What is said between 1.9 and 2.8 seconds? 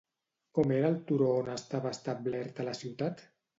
establerta la